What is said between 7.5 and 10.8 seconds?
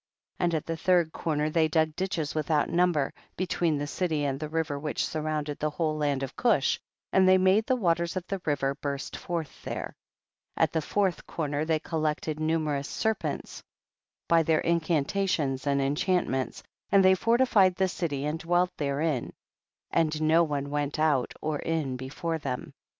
the waters of the river burst forth there. 10. At